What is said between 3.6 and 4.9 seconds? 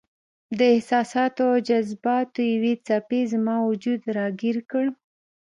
وجود راګیر کړ.